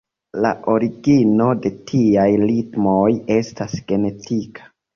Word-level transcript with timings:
La 0.45 0.51
origino 0.75 1.49
de 1.67 1.73
tiaj 1.93 2.25
ritmoj 2.53 3.05
estas 3.39 3.79
genetika. 3.95 4.71